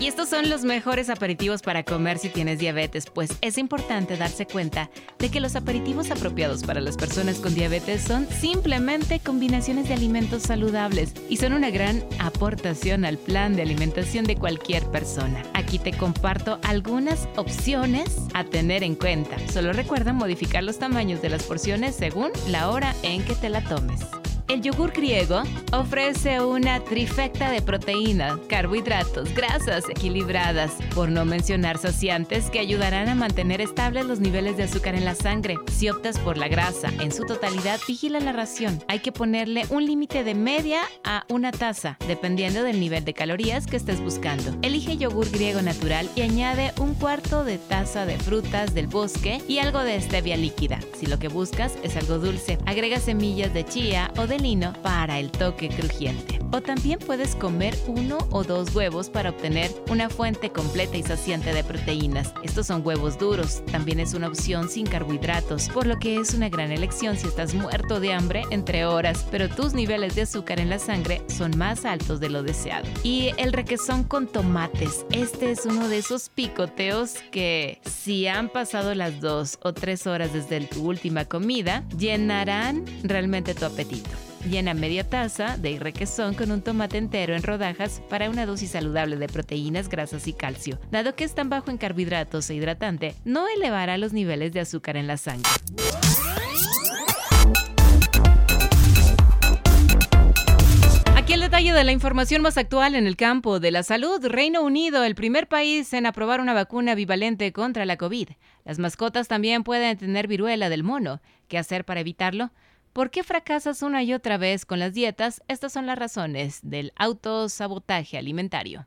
[0.00, 4.44] Y estos son los mejores aperitivos para comer si tienes diabetes, pues es importante darse
[4.44, 9.94] cuenta de que los aperitivos apropiados para las personas con diabetes son simplemente combinaciones de
[9.94, 15.42] alimentos saludables y son una gran aportación al plan de alimentación de cualquier persona.
[15.54, 19.36] Aquí te comparto algunas opciones a tener en cuenta.
[19.48, 23.62] Solo recuerda modificar los tamaños de las porciones según la hora en que te la
[23.62, 24.00] tomes.
[24.46, 32.50] El yogur griego ofrece una trifecta de proteínas, carbohidratos, grasas equilibradas, por no mencionar saciantes
[32.50, 35.56] que ayudarán a mantener estables los niveles de azúcar en la sangre.
[35.72, 38.84] Si optas por la grasa en su totalidad, vigila la ración.
[38.86, 43.66] Hay que ponerle un límite de media a una taza, dependiendo del nivel de calorías
[43.66, 44.54] que estés buscando.
[44.60, 49.58] Elige yogur griego natural y añade un cuarto de taza de frutas del bosque y
[49.58, 50.80] algo de stevia líquida.
[51.00, 55.18] Si lo que buscas es algo dulce, agrega semillas de chía o de lino para
[55.18, 56.40] el toque crujiente.
[56.52, 61.52] O también puedes comer uno o dos huevos para obtener una fuente completa y saciante
[61.52, 62.32] de proteínas.
[62.44, 66.48] Estos son huevos duros, también es una opción sin carbohidratos, por lo que es una
[66.48, 70.70] gran elección si estás muerto de hambre entre horas, pero tus niveles de azúcar en
[70.70, 72.86] la sangre son más altos de lo deseado.
[73.02, 78.94] Y el requesón con tomates, este es uno de esos picoteos que si han pasado
[78.94, 84.23] las dos o tres horas desde tu última comida, llenarán realmente tu apetito.
[84.48, 89.16] Llena media taza de requesón con un tomate entero en rodajas para una dosis saludable
[89.16, 90.78] de proteínas, grasas y calcio.
[90.90, 94.98] Dado que es tan bajo en carbohidratos e hidratante, no elevará los niveles de azúcar
[94.98, 95.48] en la sangre.
[101.16, 104.22] Aquí el detalle de la información más actual en el campo de la salud.
[104.26, 108.28] Reino Unido, el primer país en aprobar una vacuna bivalente contra la COVID.
[108.66, 111.22] Las mascotas también pueden tener viruela del mono.
[111.48, 112.50] ¿Qué hacer para evitarlo?
[112.94, 115.42] ¿Por qué fracasas una y otra vez con las dietas?
[115.48, 118.86] Estas son las razones del autosabotaje alimentario.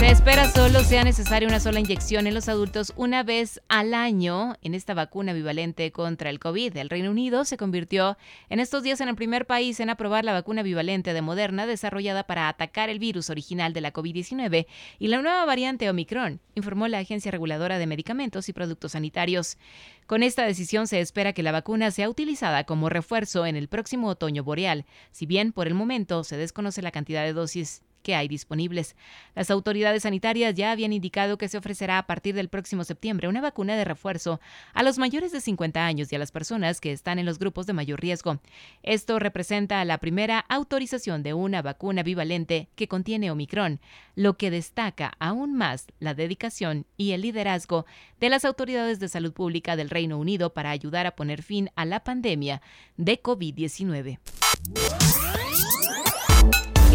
[0.00, 4.54] Se espera solo sea necesaria una sola inyección en los adultos una vez al año
[4.62, 6.74] en esta vacuna bivalente contra el COVID.
[6.78, 8.16] El Reino Unido se convirtió
[8.48, 12.24] en estos días en el primer país en aprobar la vacuna bivalente de Moderna desarrollada
[12.24, 14.66] para atacar el virus original de la COVID-19
[14.98, 19.58] y la nueva variante Omicron, informó la Agencia Reguladora de Medicamentos y Productos Sanitarios.
[20.06, 24.08] Con esta decisión se espera que la vacuna sea utilizada como refuerzo en el próximo
[24.08, 28.28] otoño boreal, si bien por el momento se desconoce la cantidad de dosis que hay
[28.28, 28.96] disponibles.
[29.34, 33.40] Las autoridades sanitarias ya habían indicado que se ofrecerá a partir del próximo septiembre una
[33.40, 34.40] vacuna de refuerzo
[34.74, 37.66] a los mayores de 50 años y a las personas que están en los grupos
[37.66, 38.40] de mayor riesgo.
[38.82, 43.80] Esto representa la primera autorización de una vacuna bivalente que contiene Omicron,
[44.14, 47.86] lo que destaca aún más la dedicación y el liderazgo
[48.18, 51.84] de las autoridades de salud pública del Reino Unido para ayudar a poner fin a
[51.84, 52.62] la pandemia
[52.96, 54.18] de COVID-19.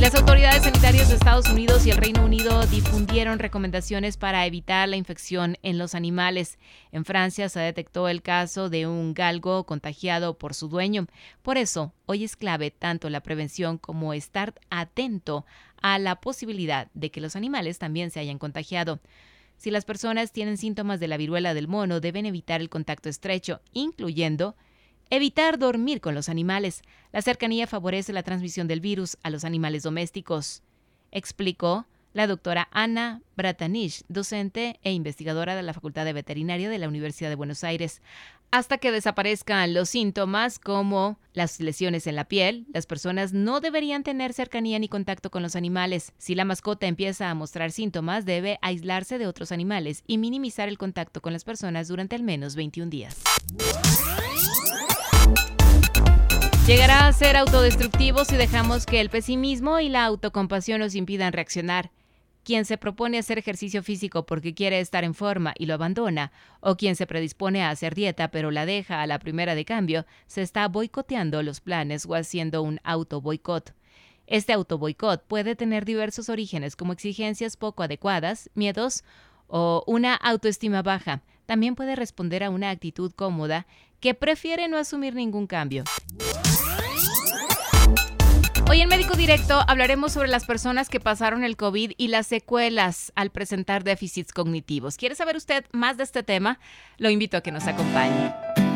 [0.05, 4.97] Las autoridades sanitarias de Estados Unidos y el Reino Unido difundieron recomendaciones para evitar la
[4.97, 6.59] infección en los animales.
[6.91, 11.07] En Francia se detectó el caso de un galgo contagiado por su dueño.
[11.41, 15.44] Por eso, hoy es clave tanto la prevención como estar atento
[15.81, 18.99] a la posibilidad de que los animales también se hayan contagiado.
[19.57, 23.59] Si las personas tienen síntomas de la viruela del mono, deben evitar el contacto estrecho,
[23.73, 24.55] incluyendo
[25.09, 26.81] Evitar dormir con los animales.
[27.11, 30.63] La cercanía favorece la transmisión del virus a los animales domésticos,
[31.11, 36.88] explicó la doctora Ana Bratanich, docente e investigadora de la Facultad de Veterinaria de la
[36.88, 38.01] Universidad de Buenos Aires.
[38.51, 44.03] Hasta que desaparezcan los síntomas como las lesiones en la piel, las personas no deberían
[44.03, 46.13] tener cercanía ni contacto con los animales.
[46.17, 50.77] Si la mascota empieza a mostrar síntomas, debe aislarse de otros animales y minimizar el
[50.77, 53.21] contacto con las personas durante al menos 21 días.
[56.67, 61.91] Llegará a ser autodestructivo si dejamos que el pesimismo y la autocompasión nos impidan reaccionar.
[62.44, 66.31] Quien se propone hacer ejercicio físico porque quiere estar en forma y lo abandona,
[66.62, 70.07] o quien se predispone a hacer dieta pero la deja a la primera de cambio,
[70.25, 73.75] se está boicoteando los planes o haciendo un auto boicot.
[74.25, 79.03] Este auto boicot puede tener diversos orígenes como exigencias poco adecuadas, miedos
[79.45, 81.21] o una autoestima baja.
[81.45, 83.68] También puede responder a una actitud cómoda
[84.00, 85.83] que prefiere no asumir ningún cambio.
[88.75, 93.13] Hoy en Médico Directo hablaremos sobre las personas que pasaron el COVID y las secuelas
[93.16, 94.98] al presentar déficits cognitivos.
[94.98, 96.60] ¿Quiere saber usted más de este tema?
[96.98, 98.33] Lo invito a que nos acompañe.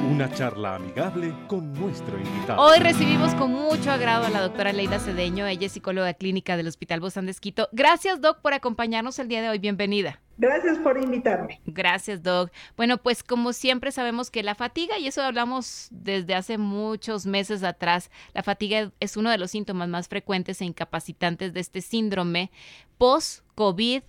[0.10, 2.62] Una charla amigable con nuestro invitado.
[2.62, 6.70] Hoy recibimos con mucho agrado a la doctora Leida Cedeño, ella es psicóloga clínica del
[6.70, 7.68] Hospital Bozán de Esquito.
[7.74, 9.60] Gracias, Doc, por acompañarnos el día de hoy.
[9.60, 10.22] Bienvenida.
[10.40, 11.60] Gracias por invitarme.
[11.66, 12.50] Gracias, Doc.
[12.78, 17.62] Bueno, pues como siempre sabemos que la fatiga, y eso hablamos desde hace muchos meses
[17.62, 22.52] atrás, la fatiga es uno de los síntomas más frecuentes e incapacitantes de este síndrome
[22.98, 24.02] post-COVID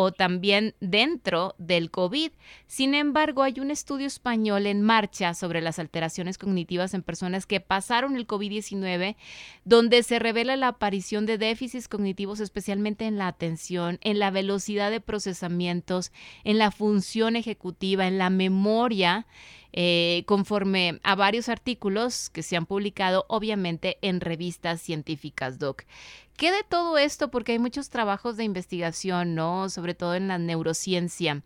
[0.00, 2.32] o también dentro del COVID.
[2.66, 7.60] Sin embargo, hay un estudio español en marcha sobre las alteraciones cognitivas en personas que
[7.60, 9.16] pasaron el COVID-19,
[9.64, 14.90] donde se revela la aparición de déficits cognitivos, especialmente en la atención, en la velocidad
[14.90, 16.12] de procesamientos,
[16.44, 19.26] en la función ejecutiva, en la memoria.
[19.72, 25.84] Eh, conforme a varios artículos que se han publicado, obviamente, en revistas científicas, Doc.
[26.36, 27.30] ¿Qué de todo esto?
[27.30, 29.68] Porque hay muchos trabajos de investigación, ¿no?
[29.68, 31.42] Sobre todo en la neurociencia,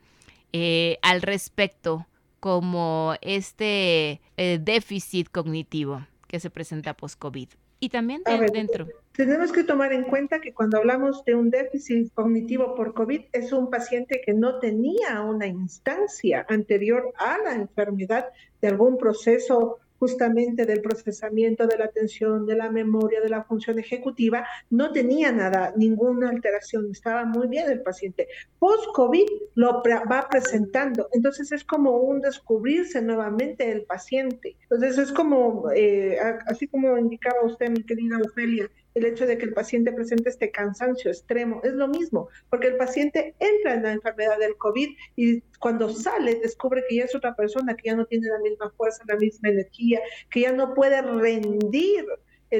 [0.52, 2.06] eh, al respecto,
[2.40, 7.48] como este eh, déficit cognitivo que se presenta post-COVID.
[7.80, 8.22] Y también
[8.52, 8.86] dentro.
[9.16, 13.52] Tenemos que tomar en cuenta que cuando hablamos de un déficit cognitivo por COVID, es
[13.52, 18.26] un paciente que no tenía una instancia anterior a la enfermedad
[18.60, 23.78] de algún proceso justamente del procesamiento, de la atención, de la memoria, de la función
[23.78, 28.26] ejecutiva, no tenía nada, ninguna alteración, estaba muy bien el paciente.
[28.58, 29.80] Post-COVID lo
[30.10, 34.56] va presentando, entonces es como un descubrirse nuevamente el paciente.
[34.62, 39.44] Entonces es como, eh, así como indicaba usted, mi querida Ofelia, el hecho de que
[39.44, 41.60] el paciente presente este cansancio extremo.
[41.64, 46.36] Es lo mismo, porque el paciente entra en la enfermedad del COVID y cuando sale
[46.36, 49.50] descubre que ya es otra persona, que ya no tiene la misma fuerza, la misma
[49.50, 50.00] energía,
[50.30, 52.06] que ya no puede rendir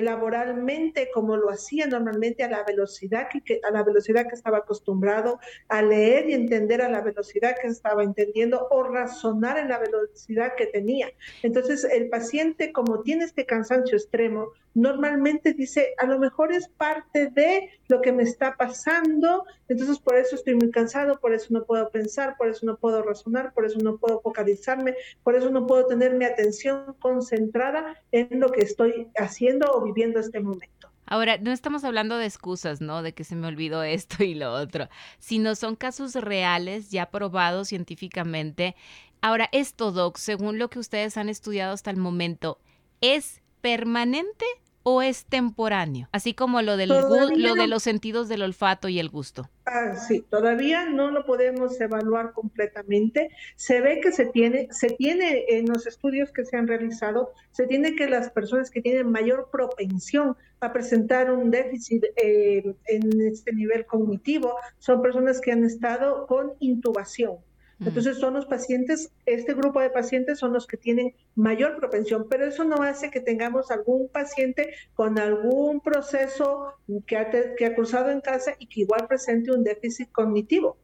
[0.01, 5.39] laboralmente como lo hacía normalmente a la velocidad que, a la velocidad que estaba acostumbrado
[5.69, 10.55] a leer y entender a la velocidad que estaba entendiendo o razonar en la velocidad
[10.57, 11.09] que tenía.
[11.43, 17.29] Entonces el paciente como tiene este cansancio extremo normalmente dice, a lo mejor es parte
[17.31, 21.65] de lo que me está pasando, entonces por eso estoy muy cansado, por eso no
[21.65, 25.67] puedo pensar, por eso no puedo razonar, por eso no puedo focalizarme, por eso no
[25.67, 30.91] puedo tener mi atención concentrada en lo que estoy haciendo o viviendo este momento.
[31.07, 33.03] Ahora, no estamos hablando de excusas, ¿no?
[33.03, 34.89] De que se me olvidó esto y lo otro,
[35.19, 38.75] sino son casos reales, ya probados científicamente.
[39.21, 42.59] Ahora, esto, Doc, según lo que ustedes han estudiado hasta el momento,
[43.01, 44.45] ¿es permanente
[44.85, 46.09] o es temporáneo?
[46.13, 49.51] Así como lo, del lo de los sentidos del olfato y el gusto.
[49.67, 53.31] Ah, sí, todavía no lo podemos evaluar completamente.
[53.57, 57.67] Se ve que se tiene, se tiene en los estudios que se han realizado, se
[57.67, 63.53] tiene que las personas que tienen mayor propensión a presentar un déficit eh, en este
[63.53, 67.39] nivel cognitivo son personas que han estado con intubación
[67.87, 72.47] entonces son los pacientes, este grupo de pacientes son los que tienen mayor propensión, pero
[72.47, 76.75] eso no hace que tengamos algún paciente con algún proceso
[77.07, 80.77] que ha, que ha cursado en casa y que igual presente un déficit cognitivo.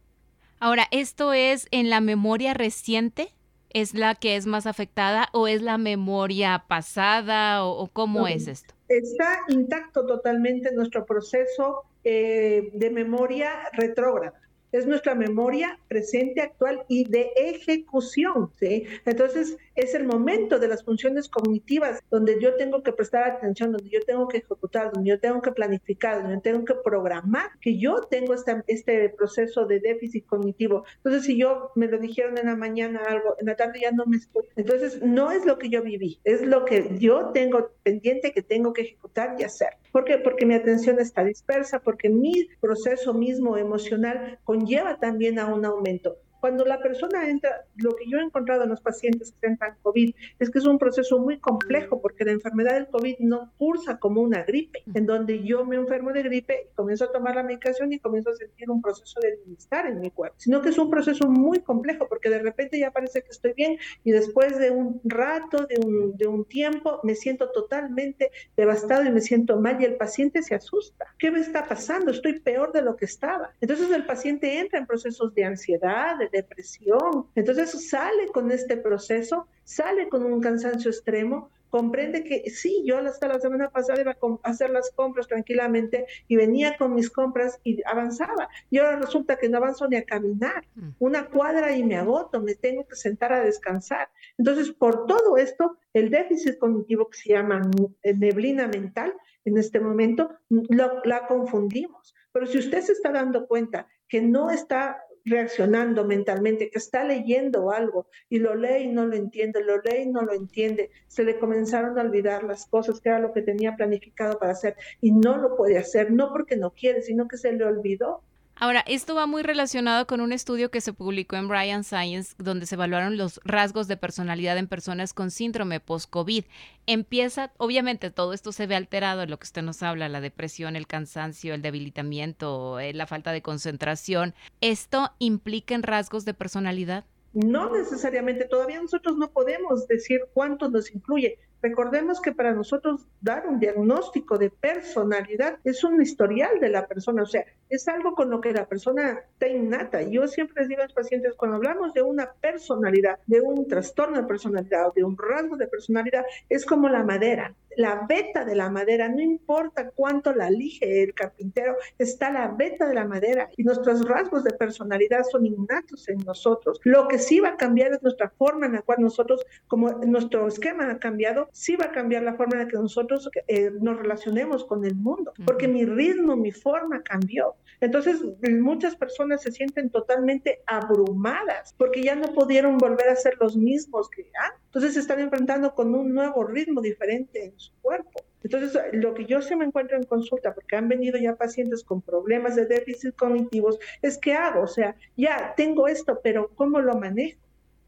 [0.59, 3.33] Ahora, ¿esto es en la memoria reciente?
[3.71, 8.73] ¿Es la que es más afectada o es la memoria pasada o, cómo es esto?
[8.89, 17.05] Está intacto totalmente nuestro proceso eh, de memoria retrógrada es nuestra memoria presente, actual y
[17.05, 18.51] de ejecución.
[18.59, 18.85] ¿sí?
[19.05, 23.89] Entonces, es el momento de las funciones cognitivas donde yo tengo que prestar atención, donde
[23.89, 27.79] yo tengo que ejecutar, donde yo tengo que planificar, donde yo tengo que programar, que
[27.79, 28.35] yo tengo
[28.67, 30.85] este proceso de déficit cognitivo.
[30.97, 34.05] Entonces, si yo me lo dijeron en la mañana algo, en la tarde ya no
[34.05, 34.43] me estoy.
[34.55, 38.73] Entonces, no es lo que yo viví, es lo que yo tengo pendiente que tengo
[38.73, 39.69] que ejecutar y hacer.
[39.91, 40.19] ¿Por qué?
[40.19, 46.17] Porque mi atención está dispersa, porque mi proceso mismo emocional conlleva también a un aumento.
[46.41, 50.13] Cuando la persona entra, lo que yo he encontrado en los pacientes que entran COVID
[50.39, 54.21] es que es un proceso muy complejo porque la enfermedad del COVID no cursa como
[54.21, 57.93] una gripe, en donde yo me enfermo de gripe y comienzo a tomar la medicación
[57.93, 60.89] y comienzo a sentir un proceso de bienestar en mi cuerpo, sino que es un
[60.89, 64.99] proceso muy complejo porque de repente ya parece que estoy bien y después de un
[65.03, 69.85] rato, de un, de un tiempo, me siento totalmente devastado y me siento mal y
[69.85, 71.05] el paciente se asusta.
[71.19, 72.09] ¿Qué me está pasando?
[72.09, 73.51] Estoy peor de lo que estaba.
[73.61, 77.27] Entonces el paciente entra en procesos de ansiedad, de depresión.
[77.35, 83.27] Entonces sale con este proceso, sale con un cansancio extremo, comprende que sí, yo hasta
[83.27, 87.81] la semana pasada iba a hacer las compras tranquilamente y venía con mis compras y
[87.85, 88.49] avanzaba.
[88.69, 90.65] Y ahora resulta que no avanzo ni a caminar.
[90.75, 90.89] Mm.
[90.99, 94.09] Una cuadra y me agoto, me tengo que sentar a descansar.
[94.37, 97.61] Entonces, por todo esto, el déficit cognitivo que se llama
[98.03, 99.13] neblina mental
[99.45, 102.13] en este momento, la confundimos.
[102.33, 107.71] Pero si usted se está dando cuenta que no está reaccionando mentalmente, que está leyendo
[107.71, 111.23] algo y lo lee y no lo entiende, lo lee y no lo entiende, se
[111.23, 115.11] le comenzaron a olvidar las cosas que era lo que tenía planificado para hacer y
[115.11, 118.23] no lo puede hacer, no porque no quiere, sino que se le olvidó.
[118.63, 122.67] Ahora, esto va muy relacionado con un estudio que se publicó en Brian Science, donde
[122.67, 126.45] se evaluaron los rasgos de personalidad en personas con síndrome post-COVID.
[126.85, 130.75] Empieza, obviamente, todo esto se ve alterado en lo que usted nos habla, la depresión,
[130.75, 134.35] el cansancio, el debilitamiento, eh, la falta de concentración.
[134.61, 137.05] ¿Esto implica en rasgos de personalidad?
[137.33, 141.39] No necesariamente, todavía nosotros no podemos decir cuánto nos incluye.
[141.61, 147.23] Recordemos que para nosotros dar un diagnóstico de personalidad es un historial de la persona,
[147.23, 150.01] o sea, es algo con lo que la persona está innata.
[150.01, 154.17] Yo siempre les digo a los pacientes, cuando hablamos de una personalidad, de un trastorno
[154.17, 157.53] de personalidad o de un rasgo de personalidad, es como la madera.
[157.77, 162.85] La beta de la madera, no importa cuánto la elige el carpintero, está la beta
[162.85, 166.81] de la madera y nuestros rasgos de personalidad son innatos en nosotros.
[166.83, 170.47] Lo que sí va a cambiar es nuestra forma en la cual nosotros, como nuestro
[170.47, 173.97] esquema ha cambiado, sí va a cambiar la forma en la que nosotros eh, nos
[173.97, 177.55] relacionemos con el mundo, porque mi ritmo, mi forma cambió.
[177.79, 178.21] Entonces,
[178.59, 184.09] muchas personas se sienten totalmente abrumadas porque ya no pudieron volver a ser los mismos
[184.09, 184.61] que antes.
[184.65, 188.23] Entonces, se están enfrentando con un nuevo ritmo diferente en su cuerpo.
[188.43, 192.01] Entonces, lo que yo se me encuentro en consulta, porque han venido ya pacientes con
[192.01, 196.95] problemas de déficit cognitivos, es que hago, o sea, ya tengo esto, pero ¿cómo lo
[196.95, 197.39] manejo?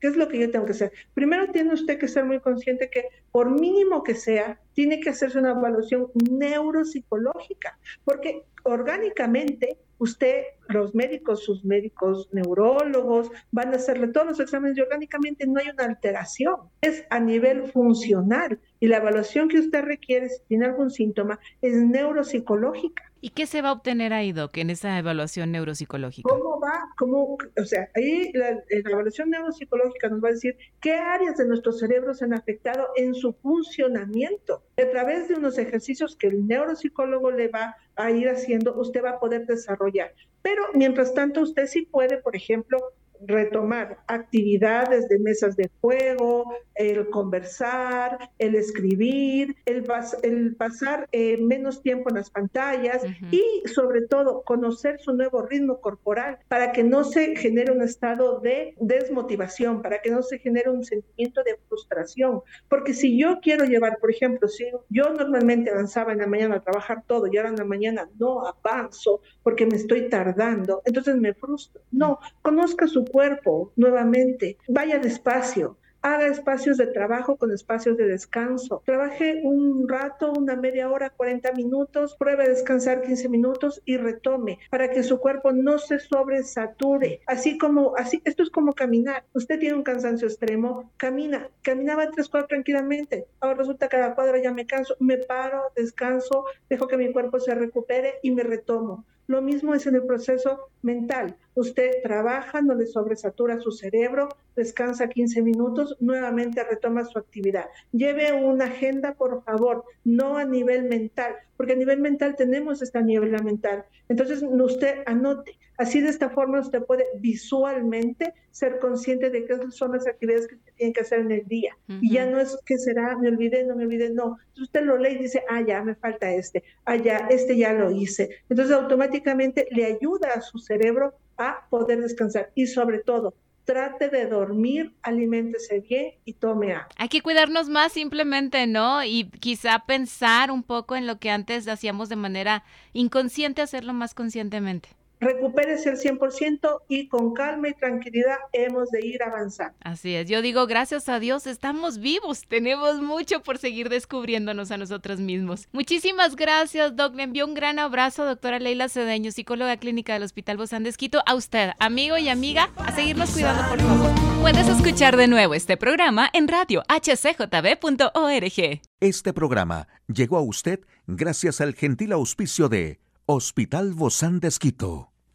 [0.03, 0.91] ¿Qué es lo que yo tengo que hacer?
[1.13, 5.39] Primero tiene usted que ser muy consciente que por mínimo que sea, tiene que hacerse
[5.39, 14.27] una evaluación neuropsicológica, porque orgánicamente usted, los médicos, sus médicos neurólogos, van a hacerle todos
[14.27, 16.55] los exámenes y orgánicamente no hay una alteración.
[16.81, 21.73] Es a nivel funcional y la evaluación que usted requiere si tiene algún síntoma es
[21.73, 23.09] neuropsicológica.
[23.21, 26.29] ¿Y qué se va a obtener ahí, Doc, en esa evaluación neuropsicológica?
[26.29, 26.89] ¿Cómo va?
[26.97, 27.37] ¿Cómo?
[27.57, 31.71] O sea, ahí la, la, evaluación neuropsicológica nos va a decir qué áreas de nuestro
[31.71, 34.63] cerebro se han afectado en su funcionamiento.
[34.77, 39.11] A través de unos ejercicios que el neuropsicólogo le va a ir haciendo, usted va
[39.11, 40.13] a poder desarrollar.
[40.41, 42.79] Pero mientras tanto, usted sí puede, por ejemplo,
[43.27, 49.85] retomar actividades de mesas de juego, el conversar, el escribir, el,
[50.23, 55.79] el pasar eh, menos tiempo en las pantallas y sobre todo conocer su nuevo ritmo
[55.81, 60.69] corporal para que no se genere un estado de desmotivación, para que no se genere
[60.69, 62.41] un sentimiento de frustración.
[62.69, 66.61] Porque si yo quiero llevar, por ejemplo, si yo normalmente avanzaba en la mañana a
[66.61, 71.33] trabajar todo y ahora en la mañana no avanzo porque me estoy tardando, entonces me
[71.33, 71.81] frustro.
[71.91, 78.81] No, conozca su cuerpo nuevamente, vaya despacio, haga espacios de trabajo con espacios de descanso.
[78.85, 84.57] Trabaje un rato, una media hora, 40 minutos, pruebe a descansar 15 minutos y retome
[84.71, 87.21] para que su cuerpo no se sobresature.
[87.27, 89.23] Así como, así, esto es como caminar.
[89.33, 93.27] Usted tiene un cansancio extremo, camina, caminaba tres cuadras tranquilamente.
[93.39, 97.39] Ahora resulta que cada cuadra ya me canso, me paro, descanso, dejo que mi cuerpo
[97.39, 99.05] se recupere y me retomo.
[99.27, 101.37] Lo mismo es en el proceso mental.
[101.55, 107.65] Usted trabaja, no le sobresatura su cerebro, descansa 15 minutos, nuevamente retoma su actividad.
[107.91, 113.01] Lleve una agenda, por favor, no a nivel mental, porque a nivel mental tenemos esta
[113.01, 113.85] niebla mental.
[114.09, 115.57] Entonces, usted anote.
[115.77, 120.57] Así de esta forma usted puede visualmente ser consciente de qué son las actividades que
[120.75, 121.75] tiene que hacer en el día.
[121.87, 124.37] Y ya no es que será, me olvidé, no me olvidé, no.
[124.39, 127.73] Entonces usted lo lee y dice, ah, ya, me falta este, ah, ya, este ya
[127.73, 128.29] lo hice.
[128.49, 133.33] Entonces automáticamente le ayuda a su cerebro a poder descansar y sobre todo
[133.65, 136.89] trate de dormir, aliméntese bien y tome agua.
[136.97, 139.03] Hay que cuidarnos más simplemente, ¿no?
[139.03, 144.13] Y quizá pensar un poco en lo que antes hacíamos de manera inconsciente, hacerlo más
[144.13, 144.89] conscientemente
[145.23, 149.75] recupérese el 100% y con calma y tranquilidad hemos de ir avanzando.
[149.81, 154.77] Así es, yo digo, gracias a Dios estamos vivos, tenemos mucho por seguir descubriéndonos a
[154.77, 155.67] nosotros mismos.
[155.71, 160.57] Muchísimas gracias, Doc, le envío un gran abrazo, doctora Leila Cedeño, psicóloga clínica del Hospital
[160.57, 160.93] Bozán de
[161.25, 164.11] a usted, amigo y amiga, a seguirnos cuidando, por favor.
[164.41, 168.81] Puedes escuchar de nuevo este programa en radio hcjb.org.
[168.99, 175.12] Este programa llegó a usted gracias al gentil auspicio de Hospital Bozán de